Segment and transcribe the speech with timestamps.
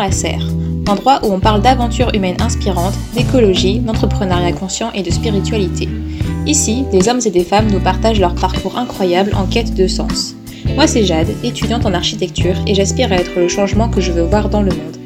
[0.00, 0.46] la Serre,
[0.88, 5.88] endroit où on parle d'aventures humaines inspirantes, d'écologie, d'entrepreneuriat conscient et de spiritualité.
[6.46, 10.34] Ici, des hommes et des femmes nous partagent leur parcours incroyable en quête de sens.
[10.74, 14.22] Moi c'est Jade, étudiante en architecture et j'aspire à être le changement que je veux
[14.22, 14.96] voir dans le monde.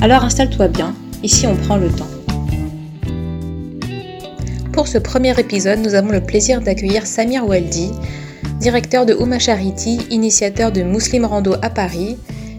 [0.00, 2.08] Alors installe-toi bien, ici on prend le temps.
[4.72, 7.90] Pour ce premier épisode, nous avons le plaisir d'accueillir Samir Waldi,
[8.60, 12.16] directeur de Ouma Charity, initiateur de Muslim Rando à Paris,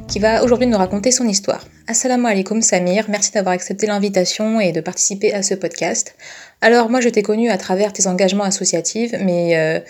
[0.07, 1.61] qui va aujourd'hui nous raconter son histoire.
[1.91, 6.15] Assalamu alaikum Samir, merci d'avoir accepté l'invitation et de participer à ce podcast.
[6.61, 9.81] Alors moi je t'ai connu à travers tes engagements associatifs, mais euh,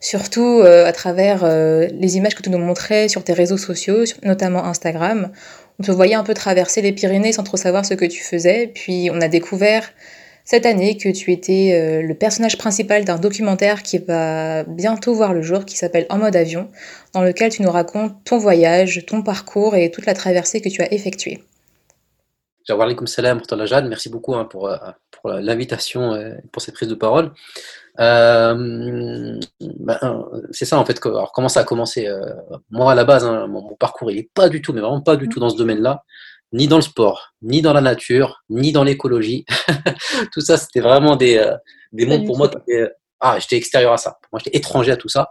[0.00, 4.02] surtout euh, à travers euh, les images que tu nous montrais sur tes réseaux sociaux,
[4.24, 5.30] notamment Instagram.
[5.78, 8.72] On te voyait un peu traverser les Pyrénées sans trop savoir ce que tu faisais,
[8.74, 9.92] puis on a découvert
[10.44, 15.32] cette année que tu étais euh, le personnage principal d'un documentaire qui va bientôt voir
[15.32, 16.68] le jour, qui s'appelle En mode avion,
[17.14, 20.82] dans lequel tu nous racontes ton voyage, ton parcours et toute la traversée que tu
[20.82, 21.42] as effectuée.
[22.68, 23.88] Alaikum salam pour Jade.
[23.88, 24.76] Merci beaucoup hein, pour, euh,
[25.10, 27.32] pour l'invitation et pour cette prise de parole.
[28.00, 30.98] Euh, ben, c'est ça en fait.
[31.06, 32.08] alors comment ça a commencé
[32.70, 35.16] Moi à la base, hein, mon, parcours il est pas du tout, mais vraiment pas
[35.16, 36.04] du tout dans ce domaine-là
[36.52, 39.44] ni dans le sport, ni dans la nature, ni dans l'écologie.
[40.32, 41.56] tout ça, c'était vraiment des, euh,
[41.92, 42.50] des mondes pour moi
[43.20, 44.18] ah, j'étais extérieur à ça.
[44.32, 45.30] Moi, j'étais étranger à tout ça,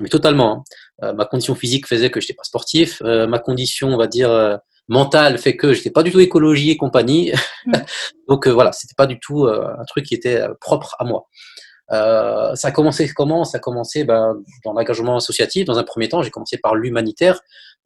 [0.00, 0.64] mais totalement.
[1.00, 1.08] Hein.
[1.08, 3.00] Euh, ma condition physique faisait que je n'étais pas sportif.
[3.04, 6.70] Euh, ma condition, on va dire, mentale fait que je n'étais pas du tout écologie
[6.70, 7.32] et compagnie.
[7.64, 7.72] Mm.
[8.28, 11.26] Donc voilà, c'était pas du tout un truc qui était propre à moi.
[11.92, 13.44] Ça a commencé comment?
[13.44, 15.66] Ça a commencé ben, dans l'engagement associatif.
[15.66, 17.40] Dans un premier temps, j'ai commencé par l'humanitaire.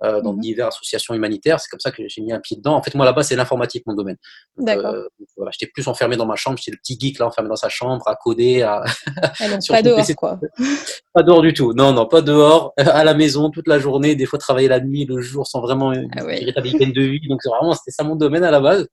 [0.05, 1.59] Euh, dans mmh diverses associations humanitaires.
[1.59, 2.75] C'est comme ça que j'ai mis un pied dedans.
[2.75, 4.19] En fait, moi là-bas, c'est l'informatique mon domaine.
[4.61, 6.59] Euh, voilà, j'étais plus enfermé dans ma chambre.
[6.59, 8.85] J'étais le petit geek là, enfermé dans sa chambre, à coder, à.
[9.41, 10.39] Ah pas dehors, quoi.
[11.15, 11.73] Pas dehors du tout.
[11.73, 12.75] Non, non, pas dehors.
[12.77, 14.15] À la maison toute la journée.
[14.15, 17.27] Des fois, travailler la nuit, le jour, sans vraiment une ah véritable de vie.
[17.27, 18.87] Donc vraiment, c'était ça mon domaine à la base.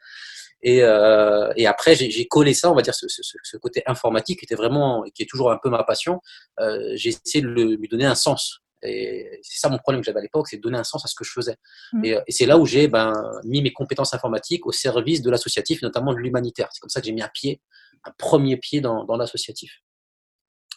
[0.63, 4.39] Et, euh, et, après, j'ai collé ça, on va dire, ce, ce, ce, côté informatique
[4.39, 6.21] qui était vraiment, qui est toujours un peu ma passion.
[6.61, 8.61] Euh, j'ai essayé de lui donner un sens.
[8.81, 11.07] Et c'est ça mon problème que j'avais à l'époque, c'est de donner un sens à
[11.07, 11.57] ce que je faisais.
[11.91, 12.05] Mm.
[12.05, 13.13] Euh, et, c'est là où j'ai ben,
[13.43, 16.69] mis mes compétences informatiques au service de l'associatif, notamment de l'humanitaire.
[16.71, 17.61] C'est comme ça que j'ai mis un pied,
[18.05, 19.81] un premier pied dans, dans l'associatif.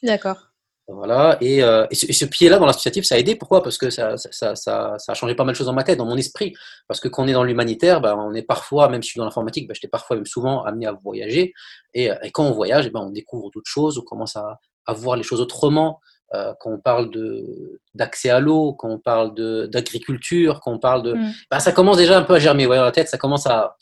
[0.03, 0.51] D'accord.
[0.89, 3.35] Voilà, et, euh, et ce, pied-là dans l'associatif, ça a aidé.
[3.35, 3.61] Pourquoi?
[3.61, 5.99] Parce que ça, ça, ça, ça, a changé pas mal de choses dans ma tête,
[5.99, 6.55] dans mon esprit.
[6.87, 9.19] Parce que quand on est dans l'humanitaire, ben, on est parfois, même si je suis
[9.19, 11.53] dans l'informatique, ben, j'étais parfois même souvent amené à voyager.
[11.93, 15.17] Et, et quand on voyage, ben, on découvre d'autres choses, on commence à, à voir
[15.17, 16.01] les choses autrement.
[16.35, 17.11] Euh, quand on parle
[17.95, 19.35] d'accès à l'eau, quand on parle
[19.69, 21.15] d'agriculture, quand on parle de...
[21.15, 21.33] Mm.
[21.51, 23.77] Bah, ça commence déjà un peu à germer ouais, dans la tête, ça commence à,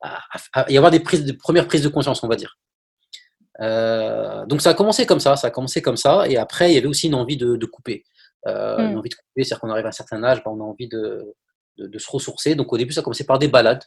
[0.00, 2.58] à, y avoir des prises de, premières prises de conscience, on va dire.
[3.60, 6.74] Euh, donc ça a commencé comme ça, ça a commencé comme ça, et après il
[6.74, 8.04] y avait aussi une envie de, couper.
[8.46, 8.90] Euh, mm.
[8.90, 10.88] Une envie de couper, c'est-à-dire qu'on arrive à un certain âge, bah, on a envie
[10.88, 11.34] de,
[11.78, 12.54] de, se ressourcer.
[12.54, 13.84] Donc au début ça a commencé par des balades.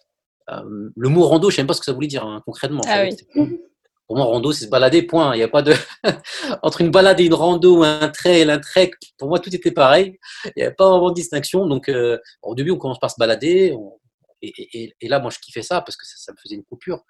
[0.47, 2.81] le mot rando, je ne sais même pas ce que ça voulait dire hein, concrètement.
[2.87, 3.59] Ah oui.
[4.09, 5.35] Pour moi, rando, c'est se balader, point.
[5.35, 5.71] Il n'y a pas de.
[6.63, 10.17] Entre une balade et une rando, un trail, un trek, pour moi, tout était pareil.
[10.45, 11.67] Il n'y avait pas vraiment de distinction.
[11.67, 13.77] Donc, euh, au début, on commence par se balader.
[14.41, 17.03] Et, là, moi, je kiffais ça parce que ça, me faisait une coupure.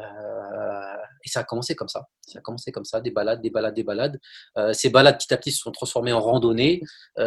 [0.00, 2.06] Euh, et ça a commencé comme ça.
[2.26, 4.20] Ça a commencé comme ça, des balades, des balades, des balades.
[4.58, 6.80] Euh, ces balades, petit à petit, se sont transformées en randonnées.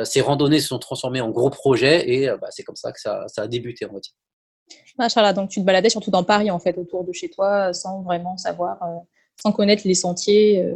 [0.04, 2.10] ces randonnées se sont transformées en gros projets.
[2.10, 4.14] Et bah, c'est comme ça que ça, a débuté, on va dire.
[5.34, 8.38] Donc tu te baladais surtout dans Paris, en fait, autour de chez toi, sans vraiment
[8.38, 8.80] savoir
[9.42, 10.74] sans connaître les sentiers.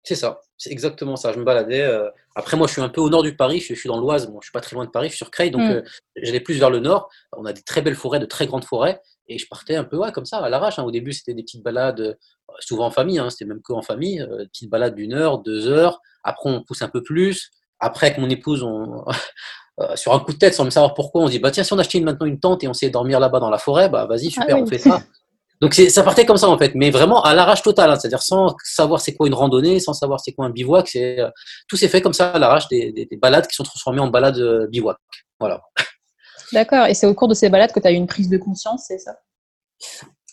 [0.00, 0.04] Euh.
[0.04, 1.32] C'est ça, c'est exactement ça.
[1.32, 1.82] Je me baladais.
[1.82, 2.08] Euh.
[2.34, 3.60] Après, moi, je suis un peu au nord du Paris.
[3.60, 4.28] Je suis dans l'Oise.
[4.28, 5.08] Moi, je suis pas très loin de Paris.
[5.08, 5.70] Je suis sur Creil, donc mm.
[5.70, 5.82] euh,
[6.16, 7.10] j'allais plus vers le nord.
[7.36, 9.96] On a des très belles forêts, de très grandes forêts, et je partais un peu
[9.96, 10.78] ouais, comme ça, à l'arrache.
[10.78, 10.84] Hein.
[10.84, 12.16] Au début, c'était des petites balades,
[12.60, 13.18] souvent en famille.
[13.18, 13.30] Hein.
[13.30, 16.00] C'était même que en famille, petites balades d'une heure, deux heures.
[16.24, 17.50] Après, on pousse un peu plus.
[17.78, 19.04] Après, avec mon épouse, on,
[19.96, 21.72] sur un coup de tête, sans me savoir pourquoi, on se dit bah tiens, si
[21.72, 24.26] on achetait maintenant une tente et on sait dormir là-bas dans la forêt, bah vas-y,
[24.28, 25.02] ah super, on fait ça.
[25.60, 27.96] Donc ça partait comme ça en fait, mais vraiment à l'arrache totale, hein.
[27.98, 31.28] c'est-à-dire sans savoir c'est quoi une randonnée, sans savoir c'est quoi un bivouac, c'est euh,
[31.68, 34.38] tout s'est fait comme ça à l'arrache, des, des, balades qui sont transformées en balades
[34.38, 34.96] euh, bivouac.
[35.38, 35.60] Voilà.
[36.52, 36.86] D'accord.
[36.86, 38.84] Et c'est au cours de ces balades que tu as eu une prise de conscience,
[38.88, 39.16] c'est ça?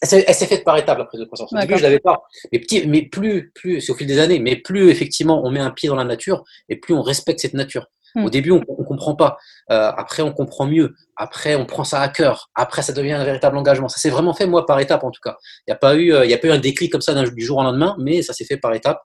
[0.02, 1.52] Elle s'est faite par étapes la prise de conscience.
[1.52, 2.22] Au début, je l'avais pas.
[2.52, 5.60] Mais, petit, mais plus, plus, c'est au fil des années, mais plus effectivement on met
[5.60, 7.88] un pied dans la nature et plus on respecte cette nature.
[8.16, 8.26] Hmm.
[8.26, 8.62] Au début, on
[8.98, 9.38] comprend pas.
[9.72, 10.96] Euh, après, on comprend mieux.
[11.16, 12.50] Après, on prend ça à cœur.
[12.56, 13.88] Après, ça devient un véritable engagement.
[13.88, 15.38] Ça s'est vraiment fait, moi, par étapes, en tout cas.
[15.68, 17.14] Il n'y a, pas eu, euh, il y a pas eu un déclic comme ça
[17.14, 19.02] du jour au lendemain, mais ça s'est fait par étapes.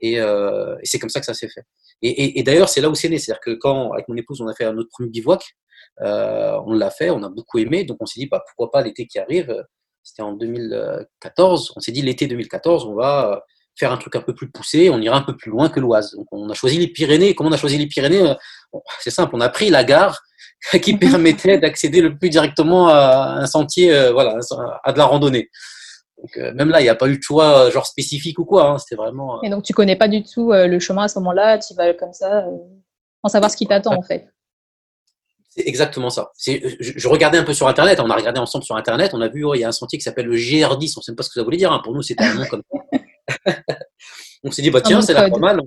[0.00, 1.62] Et, euh, c'est comme ça que ça s'est fait.
[2.02, 3.18] Et, d'ailleurs, c'est là où c'est né.
[3.18, 5.42] C'est-à-dire que quand, avec mon épouse, on a fait notre premier bivouac,
[5.98, 7.84] on l'a fait, on a beaucoup aimé.
[7.84, 9.54] Donc, on s'est dit, bah, pourquoi pas l'été qui arrive
[10.02, 11.72] C'était en 2014.
[11.76, 13.42] On s'est dit, l'été 2014, on va
[13.80, 16.14] faire un truc un peu plus poussé, on ira un peu plus loin que l'Oise.
[16.14, 17.34] Donc on a choisi les Pyrénées.
[17.34, 18.34] Comment on a choisi les Pyrénées euh,
[19.00, 20.20] C'est simple, on a pris la gare
[20.82, 24.36] qui permettait d'accéder le plus directement à un sentier, euh, voilà,
[24.84, 25.48] à de la randonnée.
[26.18, 28.68] Donc, euh, même là, il n'y a pas eu de choix genre spécifique ou quoi.
[28.68, 29.42] Hein, C'était vraiment.
[29.42, 31.58] Et donc, tu connais pas du tout le chemin à ce moment-là.
[31.58, 32.44] Tu vas comme ça,
[33.24, 34.28] sans savoir ce qui t'attend en fait.
[35.48, 36.30] C'est exactement ça.
[36.38, 37.98] Je, je, regardais un peu sur Internet.
[37.98, 39.14] On a regardé ensemble sur Internet.
[39.14, 40.92] On a vu, oh, il y a un sentier qui s'appelle le GR10.
[40.96, 41.72] On ne sait pas ce que ça voulait dire.
[41.72, 41.80] Hein.
[41.82, 42.79] Pour nous, c'était un nom comme ça.
[44.44, 45.60] on s'est dit, bah tiens, c'est la pas mal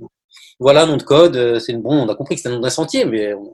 [0.60, 2.69] voilà, nom de code, euh, c'est bon, on a compris que c'était un nom d'un
[2.69, 3.54] sentier, mais on,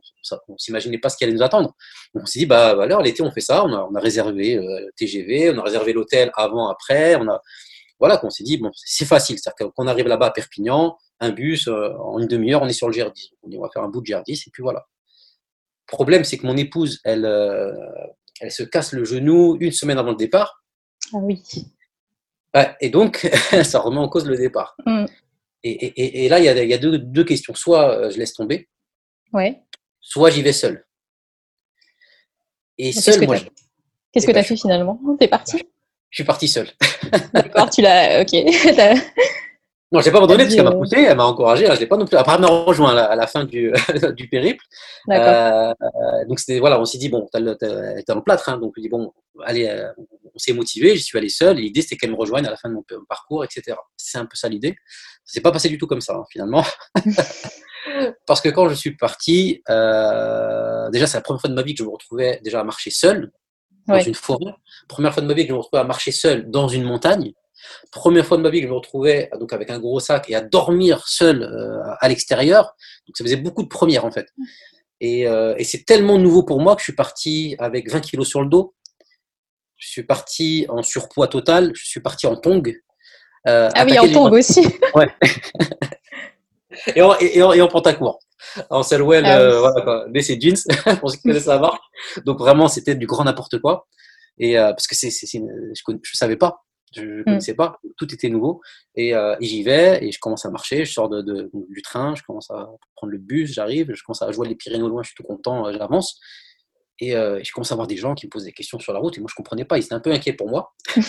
[0.49, 1.75] ne s'imaginait pas ce qui allait nous attendre.
[2.13, 4.57] on s'est dit, bah, bah alors l'été, on fait ça, on a, on a réservé
[4.57, 7.41] euh, TGV, on a réservé l'hôtel avant, après, on a,
[7.99, 11.67] voilà, qu'on s'est dit, bon, c'est facile, c'est-à-dire qu'on arrive là-bas à Perpignan, un bus,
[11.67, 13.29] euh, en une demi-heure, on est sur le GR10.
[13.43, 14.85] On dit, on va faire un bout de GR10, et puis voilà.
[15.91, 17.27] Le problème, c'est que mon épouse, elle,
[18.41, 20.63] elle se casse le genou une semaine avant le départ.
[21.13, 21.41] Ah oui.
[22.81, 23.29] Et donc,
[23.63, 24.75] ça remet en cause le départ.
[24.85, 25.05] Mm.
[25.63, 27.53] Et, là, il y a, deux, questions.
[27.53, 28.69] Soit euh, je laisse tomber,
[29.33, 29.61] ouais.
[29.99, 30.85] soit j'y vais seul.
[32.77, 33.37] Et seul, moi.
[34.11, 34.99] Qu'est-ce que tu as fait finalement?
[35.19, 35.57] Tu es parti
[36.09, 36.69] Je suis parti seul.
[37.33, 38.21] D'accord, tu l'as.
[38.21, 38.33] Ok.
[39.91, 41.65] non, je l'ai pas abandonné parce qu'elle m'a poussé, elle m'a encouragé.
[41.65, 42.15] Je l'ai pas non plus.
[42.15, 43.73] Après, elle m'a rejoint à la, fin du,
[44.15, 44.63] du périple.
[45.09, 45.73] Euh,
[46.27, 48.49] donc, c'était, voilà, on s'est dit, bon, tu es dans le plâtre.
[48.49, 49.11] Hein, donc, on dit, bon,
[49.43, 49.91] allez, euh,
[50.35, 51.57] on s'est motivé, je suis allé seul.
[51.57, 53.75] L'idée, c'était qu'elle me rejoigne à la fin de mon parcours, etc.
[53.97, 54.75] C'est un peu ça l'idée.
[55.25, 56.63] C'est pas passé du tout comme ça, hein, finalement.
[58.27, 61.73] Parce que quand je suis parti, euh, déjà, c'est la première fois de ma vie
[61.73, 63.31] que je me retrouvais déjà à marcher seul
[63.87, 64.53] dans une forêt.
[64.87, 67.33] Première fois de ma vie que je me retrouvais à marcher seul dans une montagne.
[67.91, 70.35] Première fois de ma vie que je me retrouvais donc avec un gros sac et
[70.35, 72.75] à dormir seul euh, à l'extérieur.
[73.07, 74.27] Donc ça faisait beaucoup de premières en fait.
[75.01, 78.27] Et, euh, et c'est tellement nouveau pour moi que je suis parti avec 20 kilos
[78.27, 78.75] sur le dos.
[79.77, 81.71] Je suis parti en surpoids total.
[81.73, 82.75] Je suis parti en tong.
[83.47, 84.61] Euh, ah oui, en tongue aussi.
[84.95, 85.07] ouais.
[86.95, 88.19] et, en, et, en, et en pantacourt.
[88.69, 90.05] En Selwell, ah euh, voilà quoi.
[90.09, 90.57] Mais c'est jeans,
[90.99, 91.81] pour ceux qui connaissent la marque.
[92.25, 93.87] Donc vraiment, c'était du grand n'importe quoi.
[94.37, 96.63] Et euh, parce que c'est, je ne savais pas,
[96.95, 97.23] je ne mm.
[97.23, 98.61] connaissais pas, tout était nouveau.
[98.95, 101.81] Et, euh, et j'y vais, et je commence à marcher, je sors de, de, du
[101.81, 104.89] train, je commence à prendre le bus, j'arrive, je commence à jouer les Pyrénées au
[104.89, 106.19] loin, je suis tout content, euh, j'avance.
[106.99, 108.99] Et euh, je commence à voir des gens qui me posent des questions sur la
[108.99, 110.73] route, et moi je comprenais pas, ils étaient un peu inquiets pour moi.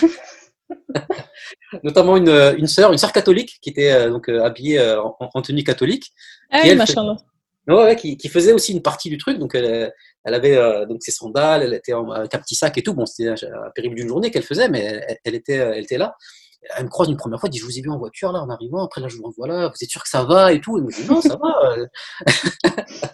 [1.83, 4.81] notamment une, une sœur, une sœur catholique qui était euh, donc habillée
[5.19, 6.13] en, tenue catholique.
[6.51, 7.17] Ah oui, machin.
[7.69, 9.39] Ouais, qui, qui, faisait aussi une partie du truc.
[9.39, 9.93] Donc, elle,
[10.25, 12.95] elle avait donc ses sandales, elle était avec un petit sac et tout.
[12.95, 16.17] Bon, c'était un périple d'une journée qu'elle faisait, mais elle, était, elle était là.
[16.77, 18.43] Elle me croise une première fois, elle dit Je vous ai vu en voiture là
[18.43, 18.85] en arrivant.
[18.85, 19.69] Après, là, je vous revois là.
[19.69, 21.77] Vous êtes sûr que ça va et tout Et moi, je dis Non, ça va.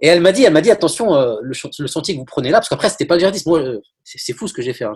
[0.00, 2.50] Et elle m'a dit, elle m'a dit attention, euh, le, le, sentier que vous prenez
[2.50, 3.42] là, parce qu'après c'était pas le Gerdis.
[3.46, 4.84] Moi, euh, c'est fou ce que j'ai fait.
[4.84, 4.92] Hein.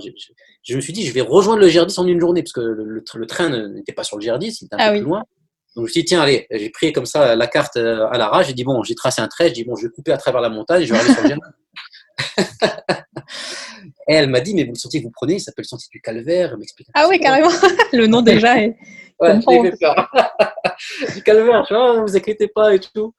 [0.63, 3.03] Je, me suis dit, je vais rejoindre le Gerdis en une journée, parce que le,
[3.15, 5.23] le, train n'était pas sur le Gerdis, il était un ah peu plus loin.
[5.77, 8.19] Donc je me suis dit, tiens, allez, j'ai pris comme ça la carte euh, à
[8.19, 8.49] l'arrache.
[8.49, 9.49] J'ai dit bon, j'ai tracé un trait.
[9.49, 11.37] J'ai dit bon, je vais couper à travers la montagne, je vais aller sur le.
[14.09, 15.89] Et elle m'a dit, mais vous, le sentier que vous prenez, il s'appelle le sentier
[15.93, 16.57] du calvaire.
[16.95, 17.51] Ah oui, carrément.
[17.93, 18.77] le nom déjà est.
[19.21, 20.11] Ouais, fait peur.
[21.15, 23.15] du calvaire, tu vois, ne vous inquiétez pas et tout.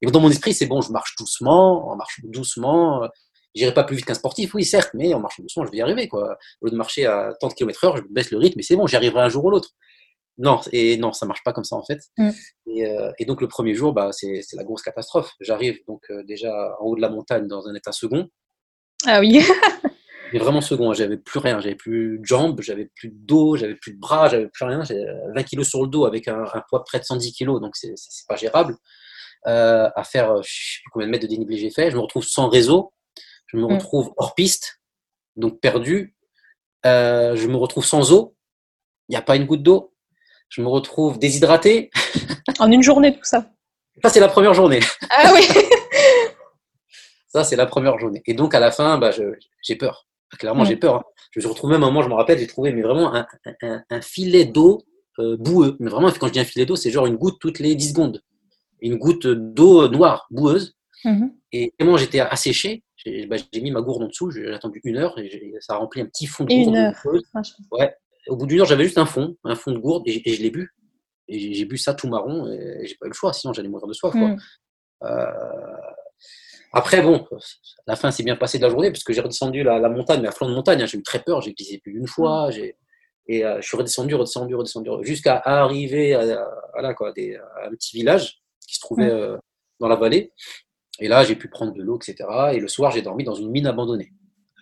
[0.00, 3.08] Et dans mon esprit, c'est bon, je marche doucement, on marche doucement.
[3.54, 5.82] J'irai pas plus vite qu'un sportif, oui, certes, mais en marchant doucement, je vais y
[5.82, 6.06] arriver.
[6.06, 6.36] Quoi.
[6.60, 8.94] Au lieu de marcher à 30 km/h, je baisse le rythme, mais c'est bon, j'y
[8.94, 9.70] arriverai un jour ou l'autre.
[10.38, 12.00] Non, et non, ça marche pas comme ça en fait.
[12.16, 12.30] Mm.
[12.68, 15.32] Euh, et, donc le premier jour, bah, c'est la grosse catastrophe.
[15.40, 18.28] J'arrive donc euh, déjà en haut de la montagne dans un état second.
[19.06, 19.40] Ah oui.
[20.32, 23.74] mais vraiment second, j'avais plus rien, j'avais plus de jambes, j'avais plus de dos, j'avais
[23.74, 24.84] plus de bras, j'avais plus rien.
[24.84, 25.04] J'ai
[25.34, 27.74] 20 kg sur le dos avec un, un, poids de près de 110 kg, donc
[27.74, 27.94] c'est
[28.28, 28.76] pas gérable.
[29.46, 31.90] Euh, à faire, euh, je sais plus combien de mètres de dénivelé j'ai fait.
[31.90, 32.92] Je me retrouve sans réseau,
[33.46, 33.72] je me mm.
[33.74, 34.80] retrouve hors piste,
[35.36, 36.16] donc perdu.
[36.86, 38.36] Euh, je me retrouve sans eau,
[39.08, 39.94] il n'y a pas une goutte d'eau.
[40.48, 41.90] Je me retrouve déshydraté.
[42.58, 43.50] En une journée, tout ça
[44.02, 44.80] Ça, c'est la première journée.
[45.10, 45.42] Ah oui
[47.28, 48.22] Ça, c'est la première journée.
[48.26, 49.10] Et donc, à la fin, bah,
[49.62, 50.06] j'ai peur.
[50.38, 50.96] Clairement, j'ai peur.
[50.96, 51.02] Hein.
[51.30, 53.26] Je me suis retrouvé un moment, je me rappelle, j'ai trouvé mais vraiment un,
[53.90, 54.82] un, filet d'eau
[55.18, 55.76] boueux.
[55.78, 57.90] Mais vraiment, quand je dis un filet d'eau, c'est genre une goutte toutes les 10
[57.90, 58.22] secondes
[58.80, 60.74] une goutte d'eau noire, boueuse.
[61.04, 61.32] Mhm.
[61.52, 62.82] Et tellement j'étais asséché,
[63.28, 66.00] bah, j'ai mis ma gourde en dessous, j'ai attendu une heure et ça a rempli
[66.00, 66.68] un petit fond de gourde.
[66.68, 66.94] Une heure.
[67.70, 67.94] Ouais.
[68.28, 70.50] Au bout d'une heure, j'avais juste un fond, un fond de gourde et, je l'ai
[70.50, 70.74] bu.
[71.28, 73.86] Et j'ai bu ça tout marron et j'ai pas eu le choix, sinon j'allais mourir
[73.86, 74.14] de soif.
[74.14, 74.38] Mhm.
[75.04, 75.26] Euh,
[76.72, 77.26] après, bon,
[77.86, 80.28] la fin s'est bien passée de la journée parce que j'ai redescendu la, montagne, mais
[80.28, 82.48] à flanc de montagne, hein, j'ai eu très peur, j'ai glissé plus d'une fois.
[82.50, 82.72] Mhm.
[83.30, 87.96] Et euh, je suis redescendu, redescendu, redescendu, jusqu'à arriver à, quoi, des, à, un petit
[87.96, 89.36] village qui se trouvait euh,
[89.80, 90.32] dans la vallée.
[90.98, 92.28] Et là, j'ai pu prendre de l'eau, etc.
[92.54, 94.12] Et le soir, j'ai dormi dans une mine abandonnée.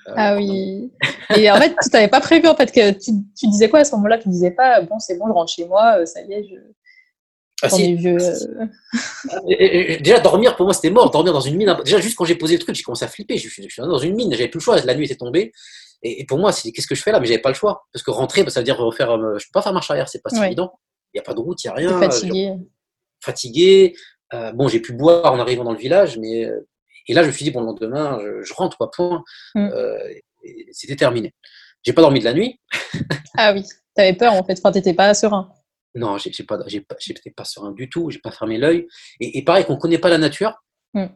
[0.09, 0.93] Euh, ah oui.
[1.37, 3.11] Et en fait, tu n'avais pas prévu, en fait, que tu,
[3.49, 4.19] disais quoi à ce moment-là?
[4.19, 6.55] Tu disais pas, bon, c'est bon, je rentre chez moi, euh, ça y est, je,
[7.63, 7.95] Ah, si.
[7.95, 8.67] vieux, euh,
[9.49, 11.11] Et- et- et déjà, dormir, pour moi, c'était mort.
[11.11, 11.75] Dormir dans une mine.
[11.85, 13.37] Déjà, juste quand j'ai posé le truc, j'ai commencé à flipper.
[13.39, 14.81] Je suis, je suis dans une mine, j'avais plus le choix.
[14.83, 15.53] La nuit était tombée.
[16.03, 17.19] Et, et pour moi, c'est qu'est-ce que je fais là?
[17.19, 17.87] Mais j'avais pas le choix.
[17.93, 19.17] Parce que rentrer, bah, ça veut dire refaire.
[19.39, 20.47] je peux pas faire marche arrière, c'est pas si Ouais.
[20.47, 20.79] évident.
[21.15, 21.99] Il n'y a pas de route, il n'y a rien.
[21.99, 22.55] fatigué.
[23.25, 23.95] fatigué.
[24.35, 26.51] Euh, bon, j'ai pu boire en arrivant dans le village, mais
[27.07, 29.25] et là je me suis dit bon le lendemain je, je rentre quoi point.
[29.55, 29.69] Mm.
[29.73, 29.99] Euh,
[30.73, 31.35] C'était terminé.
[31.83, 32.61] J'ai pas dormi de la nuit.
[33.37, 35.53] Ah oui, t'avais peur en fait, enfin t'étais pas serein.
[35.95, 36.97] Non, j'ai pas, pas,
[37.37, 38.11] pas serein du tout.
[38.11, 38.87] J'ai pas fermé l'œil.
[39.21, 40.63] Et, et pareil qu'on connaît pas la nature,
[40.95, 41.07] Mm.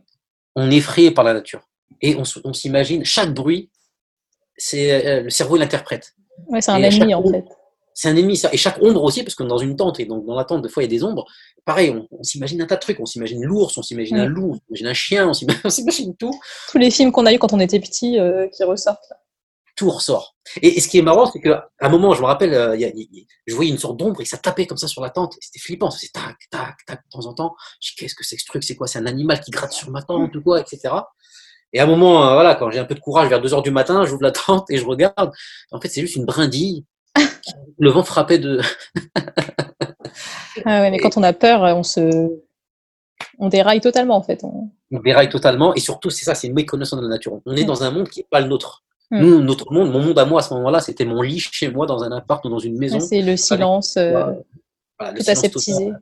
[0.56, 1.62] on est effrayé par la nature
[2.02, 3.70] et on, s'imagine chaque bruit.
[4.56, 6.14] C'est euh, le cerveau l'interprète.
[6.48, 7.44] Ouais, c'est un Et chaque en fait.
[8.00, 8.48] C'est un ennemi, ça.
[8.50, 10.70] Et chaque ombre aussi, parce que dans une tente, et donc dans la tente, des
[10.70, 11.26] fois, il y a des ombres.
[11.66, 12.98] Pareil, on, on s'imagine un tas de trucs.
[12.98, 14.20] On s'imagine l'ours, on s'imagine Mm.
[14.20, 15.28] un loup, on s'imagine un chien,
[15.64, 16.32] on s'imagine, tout.
[16.70, 19.04] Tous les films qu'on a eu quand on était petit euh, qui ressortent.
[19.10, 19.16] là.
[19.76, 20.34] Tout ressort.
[20.62, 22.86] Et, et ce qui est marrant, c'est qu'à un moment, je me rappelle, euh, y
[22.86, 22.90] a-
[23.46, 25.34] je voyais une sorte d'ombre et ça tapait comme ça sur la tente.
[25.40, 25.90] C'était flippant.
[25.90, 27.54] C'était tac, tac, tac, de temps en temps.
[27.82, 28.64] Je dis, qu'est-ce que c'est que ce truc?
[28.64, 28.86] C'est quoi?
[28.86, 30.94] C'est un animal qui gratte sur ma tente ou quoi, etc.
[31.74, 33.62] Et à un moment, euh, voilà, quand j'ai un peu de courage, vers 2 heures
[33.62, 35.30] du matin, j'ouvre la tente et je regarde.
[35.70, 36.84] En fait, c'est juste une brindille.
[37.78, 38.60] Le vent frappait de,
[40.64, 42.30] Ah ouais, mais quand on a peur, on se.
[43.38, 44.40] On déraille totalement en fait.
[44.44, 45.74] On- on déraille totalement.
[45.74, 47.40] Et surtout, c'est ça, c'est une méconnaissance de la nature.
[47.46, 47.66] On est Mm.
[47.66, 48.82] dans un monde qui n'est pas le nôtre.
[49.10, 49.20] Mm.
[49.20, 51.86] Nous, notre monde, mon monde à moi à ce moment-là, c'était mon lit chez moi,
[51.86, 52.98] dans un appart ou dans une maison.
[53.00, 54.32] C'est le silence euh,
[54.98, 55.92] Voilà, tout aseptisé.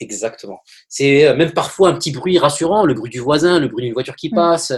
[0.00, 0.60] Exactement.
[0.88, 3.92] C'est euh, même parfois un petit bruit rassurant, le bruit du voisin, le bruit d'une
[3.94, 4.34] voiture qui Mm.
[4.36, 4.72] passe.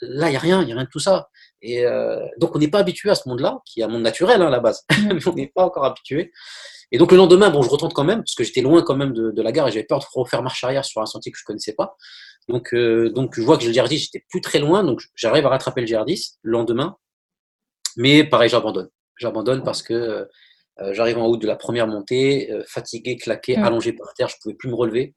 [0.00, 1.28] Là, il n'y a rien, il n'y a rien de tout ça.
[1.62, 4.40] Et euh, donc, on n'est pas habitué à ce monde-là, qui est un monde naturel
[4.42, 5.12] hein, à la base, Mm.
[5.14, 6.32] mais on n'est pas encore habitué.
[6.92, 9.12] Et donc, le lendemain, bon, je retente quand même, parce que j'étais loin quand même
[9.12, 11.38] de, de la gare et j'avais peur de refaire marche arrière sur un sentier que
[11.38, 11.96] je connaissais pas.
[12.48, 15.50] Donc, euh, donc je vois que le GR10, j'étais plus très loin, donc j'arrive à
[15.50, 16.96] rattraper le GR10 le lendemain.
[17.96, 18.88] Mais pareil, j'abandonne.
[19.18, 20.24] J'abandonne parce que euh,
[20.92, 23.64] j'arrive en haut de la première montée, fatigué, claqué, Mm.
[23.64, 25.14] allongé par terre, je pouvais plus me relever.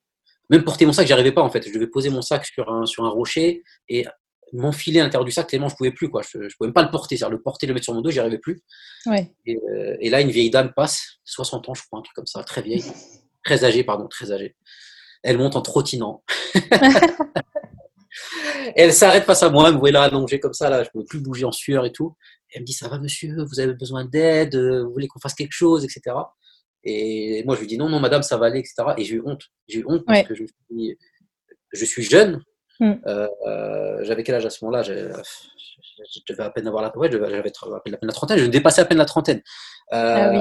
[0.50, 1.66] Même porter mon sac, j'y arrivais pas en fait.
[1.68, 4.06] Je devais poser mon sac sur un, sur un rocher et
[4.54, 6.22] m'enfiler à l'intérieur du sac tellement je pouvais plus quoi.
[6.22, 8.12] Je, je pouvais même pas le porter, c'est-à-dire le porter, le mettre sur mon dos,
[8.12, 8.62] j'y arrivais plus.
[9.06, 9.32] Ouais.
[9.46, 12.28] Et, euh, et là, une vieille dame passe, 60 ans, je crois, un truc comme
[12.28, 12.84] ça, très vieille,
[13.44, 14.56] très âgée, pardon, très âgée.
[15.24, 16.24] Elle monte en trottinant.
[16.56, 16.62] Et
[18.76, 20.92] elle s'arrête face à moi, elle me voit là allongé comme ça, là, je ne
[20.92, 22.16] pouvais plus bouger en sueur et tout.
[22.50, 25.34] Et elle me dit Ça va, monsieur, vous avez besoin d'aide, vous voulez qu'on fasse
[25.34, 26.16] quelque chose, etc.
[26.84, 28.76] Et moi, je lui dis Non, non, madame, ça va aller, etc.
[28.98, 29.44] Et j'ai eu honte.
[29.68, 30.98] J'ai eu honte parce que je, me suis dit,
[31.72, 32.42] je suis jeune.
[32.84, 33.02] Mm.
[33.08, 34.84] Euh, euh, j'avais quel âge à ce moment-là?
[34.84, 38.86] Je devais à peine avoir la, ouais, j'avais à peine la trentaine, je dépassais à
[38.86, 39.42] peine la trentaine.
[39.94, 40.40] Euh, Ah oui.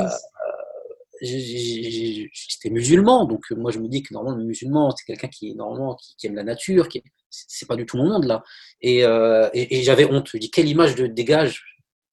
[1.20, 5.28] j'ai- j'étais musulman, donc euh, moi je me dis que normalement le musulman c'est quelqu'un
[5.28, 8.24] qui normalement qui, qui aime la nature, qui est- c'est pas du tout mon monde
[8.24, 8.42] là.
[8.80, 10.28] Et, euh, et, et j'avais honte.
[10.32, 11.62] Je dis quelle image de dégage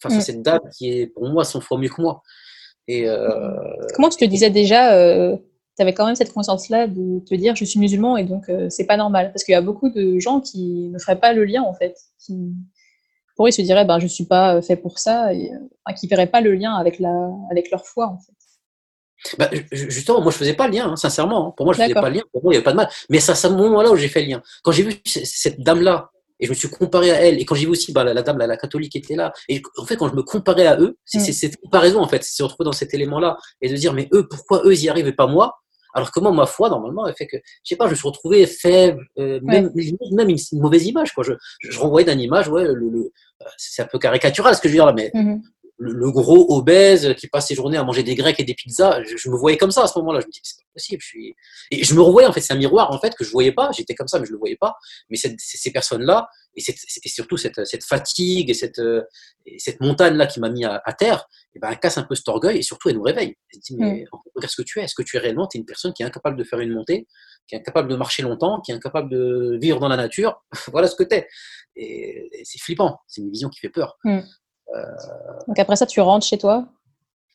[0.02, 0.22] face à Mm.
[0.22, 2.22] cette dame qui est pour moi 100 fois mieux que moi.
[2.88, 3.28] Et euh,
[3.96, 4.94] Comment tu te disais déjà
[5.80, 8.68] Tu avais quand même cette conscience-là de te dire je suis musulman et donc euh,
[8.70, 9.32] c'est pas normal.
[9.32, 11.96] Parce qu'il y a beaucoup de gens qui ne feraient pas le lien en fait.
[12.20, 12.52] Qui,
[13.38, 15.58] pour eux, ils se diraient ben, je suis pas euh, fait pour ça et euh,
[15.86, 17.16] enfin, qui verraient pas le lien avec, la,
[17.50, 18.34] avec leur foi en fait.
[19.38, 21.52] bah, ju- justement, moi je faisais pas le lien, hein, sincèrement.
[21.52, 22.24] Pour moi je faisais pas le lien.
[22.34, 22.90] Pour moi il y avait pas de mal.
[23.10, 24.42] Mais c'est à ce moment-là où j'ai fait le lien.
[24.64, 26.10] Quand j'ai vu cette dame-là
[26.42, 28.22] et je me suis comparé à elle et quand j'ai vu aussi bah, la, la
[28.22, 29.32] dame, la, la catholique était là.
[29.48, 31.34] Et en fait quand je me comparais à eux, c'est Mm.
[31.34, 34.28] cette comparaison en fait, c'est se retrouver dans cet élément-là et de dire mais eux
[34.28, 35.60] pourquoi eux ils y arrivent et pas moi?
[35.94, 38.08] Alors que moi, ma foi, normalement, elle fait que, je sais pas, je me suis
[38.08, 39.72] retrouvé faible, euh, même,
[40.12, 41.24] même une, une mauvaise image, quoi.
[41.24, 43.12] Je, je, je renvoyais d'une image, ouais, le, le,
[43.58, 45.42] c'est un peu caricatural ce que je veux dire là, mais Mhm.
[45.80, 49.02] Le, le gros obèse qui passe ses journées à manger des grecs et des pizzas,
[49.04, 50.20] je, je me voyais comme ça à ce moment-là.
[50.20, 51.02] Je me dis, c'est pas possible.
[51.02, 51.36] Je suis...
[51.72, 53.72] Et je me revoyais, en fait, c'est un miroir, en fait, que je voyais pas.
[53.72, 54.76] J'étais comme ça, mais je le voyais pas.
[55.10, 56.62] Mais cette- ces personnes-là, et,
[57.08, 58.82] surtout cette, cette fatigue et cette,
[59.46, 62.16] et cette montagne-là qui m'a mis à, à terre, et ben, elle casse un peu
[62.16, 63.36] cet orgueil et surtout, elle nous réveille.
[63.54, 64.06] Elle dit, mais fait,
[64.36, 64.84] regarde ce que tu es.
[64.84, 66.74] Est-ce que tu es réellement tu es une personne qui est incapable de faire une
[66.74, 67.08] montée,
[67.48, 70.44] qui est incapable de marcher longtemps, qui est incapable de vivre dans la nature?
[70.74, 71.28] Voilà ce que tu es.
[71.78, 73.00] Et, et c'est flippant.
[73.08, 73.98] C'est une vision qui fait peur.
[75.48, 76.66] Donc après ça, tu rentres chez toi.